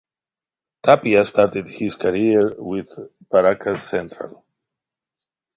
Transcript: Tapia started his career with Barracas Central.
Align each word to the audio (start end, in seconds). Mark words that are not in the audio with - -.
Tapia 0.81 1.23
started 1.23 1.67
his 1.67 1.93
career 1.93 2.55
with 2.57 2.89
Barracas 3.31 3.87
Central. 3.87 4.43